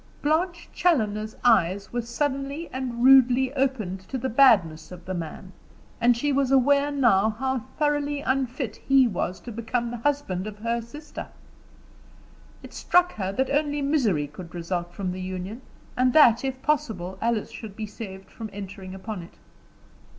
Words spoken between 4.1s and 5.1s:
the badness of